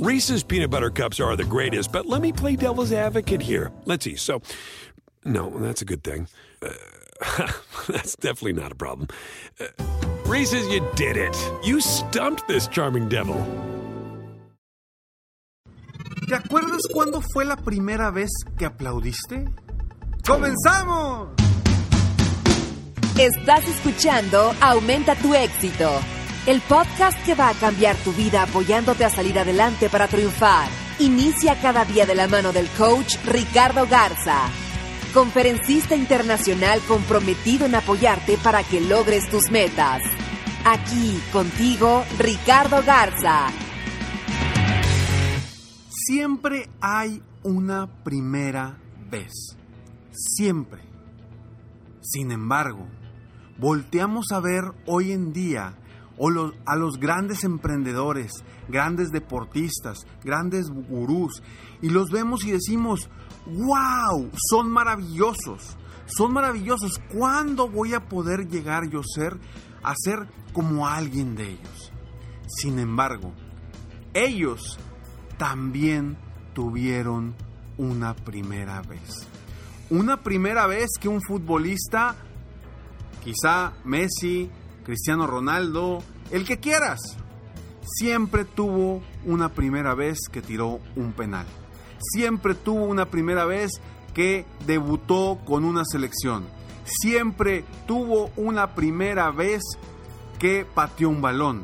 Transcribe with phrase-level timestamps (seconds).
[0.00, 3.70] Reese's peanut butter cups are the greatest, but let me play devil's advocate here.
[3.84, 4.16] Let's see.
[4.16, 4.40] So,
[5.26, 6.26] no, that's a good thing.
[6.62, 6.72] Uh,
[7.86, 9.08] that's definitely not a problem.
[9.60, 9.66] Uh,
[10.24, 11.36] Reese's, you did it.
[11.62, 13.36] You stumped this charming devil.
[16.26, 19.50] ¿Te acuerdas cuándo fue la primera vez que aplaudiste?
[20.26, 21.28] ¡Comenzamos!
[23.18, 25.90] Estás escuchando Aumenta tu éxito,
[26.46, 30.68] el podcast que va a cambiar tu vida apoyándote a salir adelante para triunfar.
[30.98, 34.48] Inicia cada día de la mano del coach Ricardo Garza,
[35.12, 40.02] conferencista internacional comprometido en apoyarte para que logres tus metas.
[40.64, 43.48] Aquí contigo, Ricardo Garza.
[45.88, 48.78] Siempre hay una primera
[49.10, 49.56] vez.
[50.10, 50.82] Siempre.
[52.00, 52.86] Sin embargo,
[53.58, 55.76] volteamos a ver hoy en día
[56.66, 58.32] a los grandes emprendedores,
[58.68, 61.42] grandes deportistas, grandes gurús,
[61.80, 63.08] y los vemos y decimos,
[63.46, 65.76] wow, son maravillosos,
[66.06, 67.00] son maravillosos.
[67.12, 69.38] ¿Cuándo voy a poder llegar yo ser,
[69.82, 71.92] a ser como alguien de ellos?
[72.46, 73.32] Sin embargo,
[74.12, 74.78] ellos
[75.38, 76.18] también
[76.52, 77.34] tuvieron
[77.78, 79.26] una primera vez.
[79.88, 82.14] Una primera vez que un futbolista,
[83.24, 84.50] quizá Messi,
[84.84, 87.00] Cristiano Ronaldo, el que quieras,
[87.82, 91.46] siempre tuvo una primera vez que tiró un penal.
[91.98, 93.72] Siempre tuvo una primera vez
[94.14, 96.44] que debutó con una selección.
[96.84, 99.62] Siempre tuvo una primera vez
[100.38, 101.62] que pateó un balón.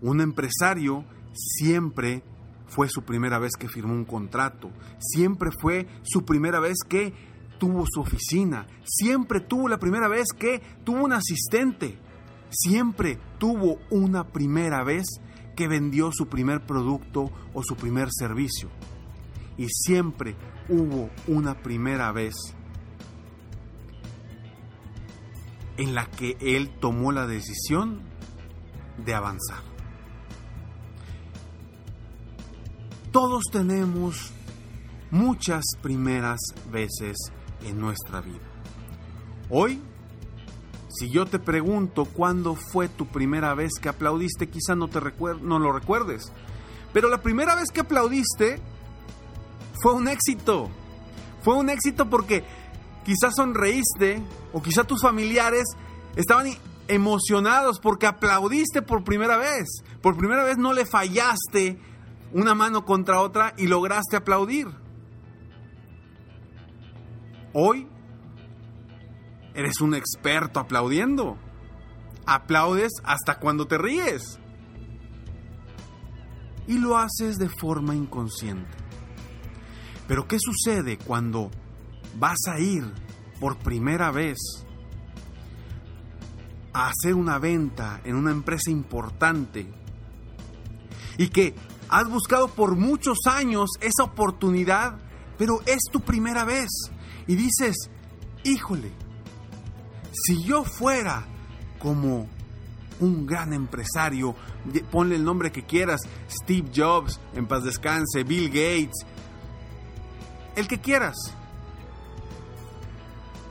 [0.00, 1.04] Un empresario
[1.34, 2.22] siempre
[2.68, 7.12] fue su primera vez que firmó un contrato, siempre fue su primera vez que
[7.58, 11.98] tuvo su oficina, siempre tuvo la primera vez que tuvo un asistente,
[12.50, 15.06] siempre tuvo una primera vez
[15.56, 18.70] que vendió su primer producto o su primer servicio.
[19.56, 20.36] Y siempre
[20.68, 22.34] hubo una primera vez
[25.76, 28.02] en la que él tomó la decisión
[29.04, 29.62] de avanzar.
[33.10, 34.32] Todos tenemos
[35.10, 36.38] muchas primeras
[36.70, 37.16] veces
[37.62, 38.40] en nuestra vida.
[39.50, 39.80] Hoy,
[40.88, 45.00] si yo te pregunto cuándo fue tu primera vez que aplaudiste, quizá no, te
[45.42, 46.32] no lo recuerdes.
[46.92, 48.60] Pero la primera vez que aplaudiste
[49.82, 50.68] fue un éxito.
[51.42, 52.44] Fue un éxito porque
[53.04, 55.64] quizás sonreíste o quizá tus familiares
[56.16, 56.48] estaban
[56.88, 59.68] emocionados porque aplaudiste por primera vez.
[60.02, 61.78] Por primera vez no le fallaste
[62.32, 64.68] una mano contra otra y lograste aplaudir.
[67.52, 67.88] Hoy
[69.54, 71.36] eres un experto aplaudiendo.
[72.26, 74.38] Aplaudes hasta cuando te ríes.
[76.66, 78.76] Y lo haces de forma inconsciente.
[80.06, 81.50] Pero ¿qué sucede cuando
[82.18, 82.84] vas a ir
[83.40, 84.38] por primera vez
[86.72, 89.66] a hacer una venta en una empresa importante
[91.16, 91.54] y que
[91.90, 94.98] Has buscado por muchos años esa oportunidad,
[95.38, 96.68] pero es tu primera vez.
[97.28, 97.76] Y dices,
[98.42, 98.90] híjole,
[100.12, 101.24] si yo fuera
[101.78, 102.26] como
[103.00, 104.34] un gran empresario,
[104.90, 109.06] ponle el nombre que quieras, Steve Jobs, en paz descanse, Bill Gates,
[110.56, 111.16] el que quieras,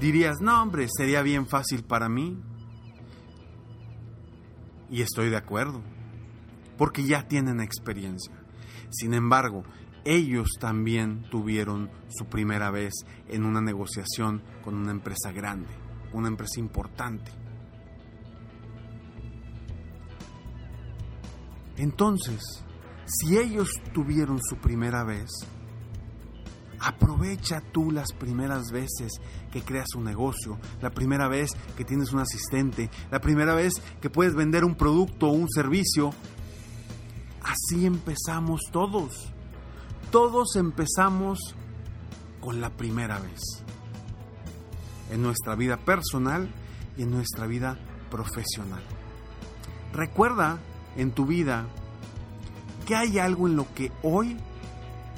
[0.00, 2.38] dirías, no hombre, sería bien fácil para mí.
[4.90, 5.80] Y estoy de acuerdo
[6.76, 8.34] porque ya tienen experiencia.
[8.90, 9.62] Sin embargo,
[10.04, 12.92] ellos también tuvieron su primera vez
[13.28, 15.68] en una negociación con una empresa grande,
[16.12, 17.30] una empresa importante.
[21.76, 22.40] Entonces,
[23.06, 25.30] si ellos tuvieron su primera vez,
[26.78, 29.12] aprovecha tú las primeras veces
[29.50, 34.10] que creas un negocio, la primera vez que tienes un asistente, la primera vez que
[34.10, 36.12] puedes vender un producto o un servicio
[37.42, 39.32] Así empezamos todos.
[40.10, 41.38] Todos empezamos
[42.40, 43.40] con la primera vez.
[45.10, 46.48] En nuestra vida personal
[46.96, 47.78] y en nuestra vida
[48.10, 48.82] profesional.
[49.92, 50.58] Recuerda
[50.96, 51.66] en tu vida
[52.86, 54.36] que hay algo en lo que hoy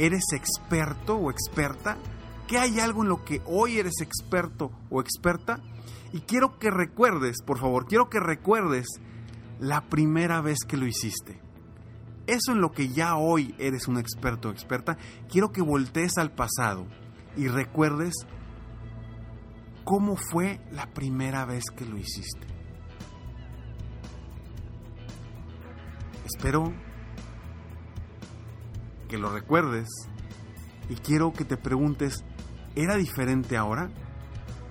[0.00, 1.98] eres experto o experta?
[2.46, 5.60] ¿Que hay algo en lo que hoy eres experto o experta?
[6.12, 8.86] Y quiero que recuerdes, por favor, quiero que recuerdes
[9.60, 11.40] la primera vez que lo hiciste.
[12.26, 14.96] Eso en lo que ya hoy eres un experto o experta,
[15.28, 16.86] quiero que voltees al pasado
[17.36, 18.14] y recuerdes
[19.84, 22.46] cómo fue la primera vez que lo hiciste.
[26.24, 26.72] Espero
[29.08, 29.88] que lo recuerdes
[30.88, 32.24] y quiero que te preguntes,
[32.76, 33.90] ¿era diferente ahora?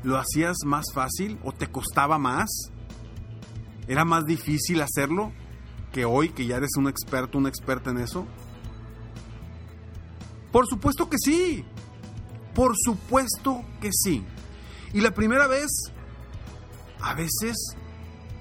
[0.03, 2.49] ¿Lo hacías más fácil o te costaba más?
[3.87, 5.33] ¿Era más difícil hacerlo
[5.91, 8.25] que hoy que ya eres un experto, una experta en eso?
[10.51, 11.63] Por supuesto que sí.
[12.53, 14.23] Por supuesto que sí.
[14.93, 15.69] Y la primera vez,
[17.01, 17.55] a veces,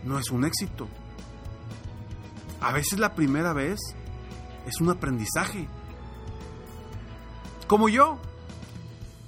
[0.05, 0.89] no es un éxito.
[2.61, 3.79] A veces la primera vez
[4.67, 5.69] es un aprendizaje.
[7.67, 8.19] Como yo,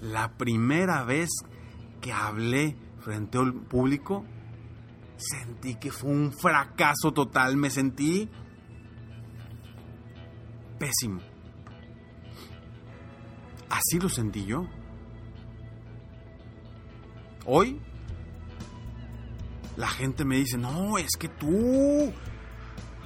[0.00, 1.28] la primera vez
[2.00, 4.24] que hablé frente al público,
[5.20, 8.28] sentí que fue un fracaso total, me sentí
[10.78, 11.20] pésimo.
[13.68, 14.66] Así lo sentí yo.
[17.46, 17.80] Hoy
[19.76, 22.12] la gente me dice, no, es que tú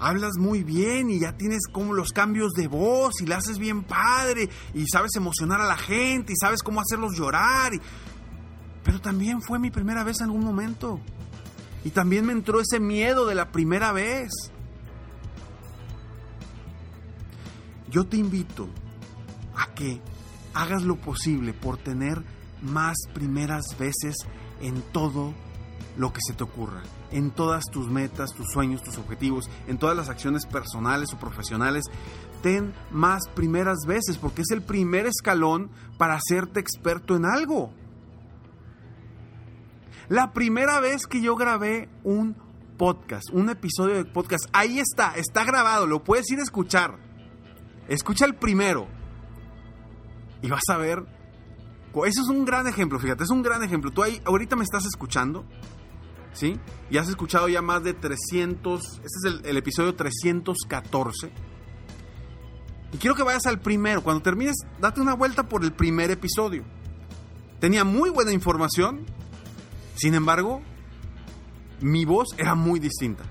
[0.00, 3.84] hablas muy bien y ya tienes como los cambios de voz y la haces bien
[3.84, 7.72] padre y sabes emocionar a la gente y sabes cómo hacerlos llorar.
[8.82, 11.00] Pero también fue mi primera vez en algún momento.
[11.84, 14.31] Y también me entró ese miedo de la primera vez.
[17.90, 18.69] Yo te invito
[19.54, 20.00] a que
[20.54, 22.22] hagas lo posible por tener
[22.62, 24.16] más primeras veces
[24.60, 25.34] en todo
[25.96, 26.82] lo que se te ocurra,
[27.12, 31.84] en todas tus metas, tus sueños, tus objetivos, en todas las acciones personales o profesionales.
[32.42, 37.72] Ten más primeras veces porque es el primer escalón para hacerte experto en algo.
[40.08, 42.36] La primera vez que yo grabé un
[42.76, 46.98] podcast, un episodio de podcast, ahí está, está grabado, lo puedes ir a escuchar.
[47.88, 48.86] Escucha el primero
[50.42, 51.04] y vas a ver.
[52.06, 53.90] Eso es un gran ejemplo, fíjate, es un gran ejemplo.
[53.90, 55.44] Tú ahí, ahorita me estás escuchando,
[56.32, 56.58] ¿sí?
[56.90, 61.32] Y has escuchado ya más de 300, este es el, el episodio 314.
[62.92, 64.02] Y quiero que vayas al primero.
[64.02, 66.64] Cuando termines, date una vuelta por el primer episodio.
[67.58, 69.06] Tenía muy buena información.
[69.94, 70.61] Sin embargo,
[71.81, 73.25] mi voz era muy distinta.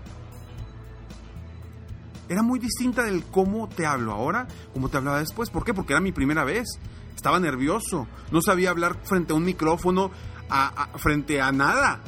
[2.30, 5.50] Era muy distinta del cómo te hablo ahora, cómo te hablaba después.
[5.50, 5.74] ¿Por qué?
[5.74, 6.80] Porque era mi primera vez.
[7.16, 8.08] Estaba nervioso.
[8.32, 10.12] No sabía hablar frente a un micrófono,
[10.96, 12.02] frente a nada.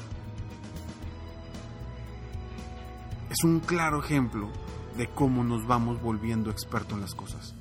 [3.29, 4.49] Es un claro ejemplo
[4.97, 7.53] de cómo nos vamos volviendo expertos en las cosas.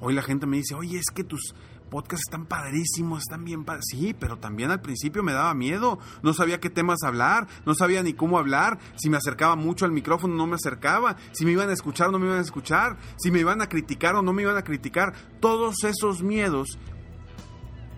[0.00, 1.54] Hoy la gente me dice, oye, es que tus
[1.88, 3.86] podcasts están padrísimos, están bien padres.
[3.90, 5.98] Sí, pero también al principio me daba miedo.
[6.22, 8.78] No sabía qué temas hablar, no sabía ni cómo hablar.
[8.96, 11.16] Si me acercaba mucho al micrófono, no me acercaba.
[11.32, 12.96] Si me iban a escuchar, no me iban a escuchar.
[13.18, 15.14] Si me iban a criticar o no me iban a criticar.
[15.40, 16.78] Todos esos miedos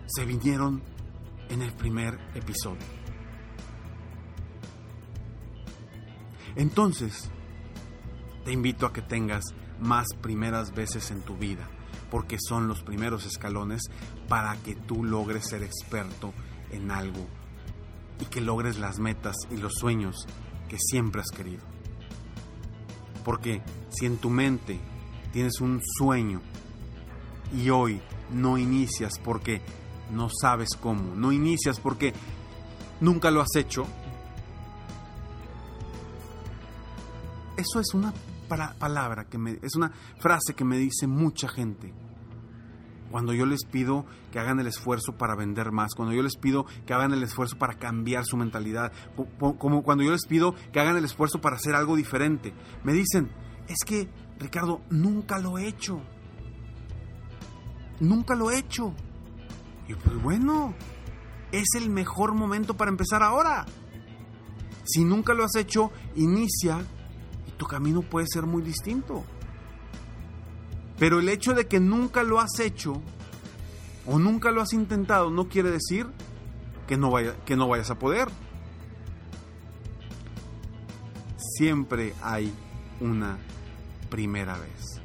[0.07, 0.81] se vinieron
[1.49, 3.01] en el primer episodio.
[6.55, 7.29] Entonces,
[8.43, 9.43] te invito a que tengas
[9.79, 11.69] más primeras veces en tu vida
[12.11, 13.89] porque son los primeros escalones
[14.27, 16.33] para que tú logres ser experto
[16.69, 17.25] en algo
[18.19, 20.27] y que logres las metas y los sueños
[20.69, 21.63] que siempre has querido.
[23.23, 24.79] Porque si en tu mente
[25.31, 26.41] tienes un sueño
[27.55, 28.01] y hoy
[28.31, 29.61] no inicias porque
[30.11, 32.13] no sabes cómo, no inicias porque
[32.99, 33.87] nunca lo has hecho,
[37.57, 38.13] eso es una
[38.79, 41.93] palabra que me, es una frase que me dice mucha gente.
[43.11, 46.65] Cuando yo les pido que hagan el esfuerzo para vender más, cuando yo les pido
[46.85, 48.91] que hagan el esfuerzo para cambiar su mentalidad,
[49.35, 52.53] como cuando yo les pido que hagan el esfuerzo para hacer algo diferente,
[52.83, 53.29] me dicen,
[53.67, 56.01] es que, Ricardo, nunca lo he hecho.
[57.99, 58.93] Nunca lo he hecho.
[59.87, 60.73] Y pues bueno,
[61.51, 63.65] es el mejor momento para empezar ahora.
[64.83, 66.83] Si nunca lo has hecho, inicia
[67.61, 69.23] tu camino puede ser muy distinto.
[71.01, 73.01] Pero el hecho de que nunca lo has hecho
[74.05, 76.05] o nunca lo has intentado no quiere decir
[76.87, 78.27] que no, vaya, que no vayas a poder.
[81.57, 82.53] Siempre hay
[82.99, 83.39] una
[84.11, 85.01] primera vez.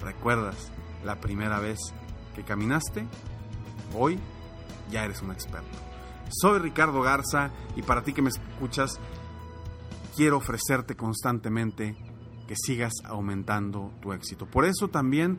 [0.00, 0.72] ¿Recuerdas
[1.04, 1.78] la primera vez
[2.34, 3.06] que caminaste?
[3.96, 4.18] Hoy
[4.90, 5.78] ya eres un experto.
[6.30, 8.98] Soy Ricardo Garza y para ti que me escuchas,
[10.16, 11.94] quiero ofrecerte constantemente
[12.50, 14.44] que sigas aumentando tu éxito.
[14.44, 15.38] Por eso también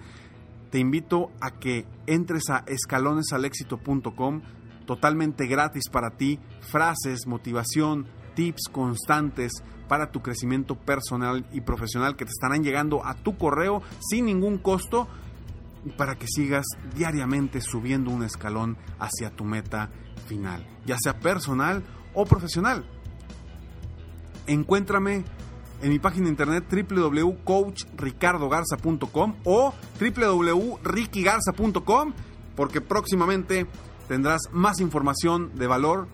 [0.69, 4.41] te invito a que entres a escalonesalexito.com,
[4.85, 9.51] totalmente gratis para ti, frases, motivación, tips constantes
[9.89, 14.57] para tu crecimiento personal y profesional que te estarán llegando a tu correo sin ningún
[14.57, 15.09] costo
[15.97, 16.65] para que sigas
[16.95, 19.89] diariamente subiendo un escalón hacia tu meta
[20.27, 22.85] final, ya sea personal o profesional.
[24.47, 25.25] Encuéntrame
[25.81, 32.13] en mi página de internet www.coachricardogarza.com o www.rickygarza.com
[32.55, 33.67] porque próximamente
[34.07, 36.07] tendrás más información de valor.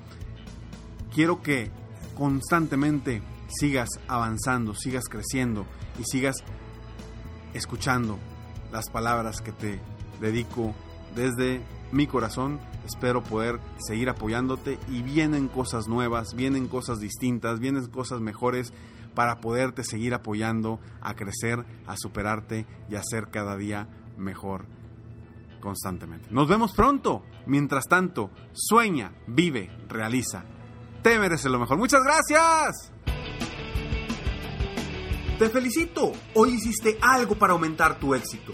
[1.14, 1.72] Quiero que
[2.16, 5.66] constantemente sigas avanzando, sigas creciendo
[6.00, 6.44] y sigas
[7.54, 8.18] escuchando
[8.72, 9.82] las palabras que te
[10.22, 10.74] dedico
[11.16, 12.60] desde mi corazón.
[12.86, 18.74] Espero poder seguir apoyándote y vienen cosas nuevas, vienen cosas distintas, vienen cosas mejores
[19.14, 24.66] para poderte seguir apoyando a crecer, a superarte y a ser cada día mejor
[25.60, 26.28] constantemente.
[26.32, 27.24] Nos vemos pronto.
[27.46, 30.44] Mientras tanto, sueña, vive, realiza.
[31.02, 31.78] Te mereces lo mejor.
[31.78, 32.92] Muchas gracias.
[35.40, 36.12] Te felicito.
[36.34, 38.54] Hoy hiciste algo para aumentar tu éxito.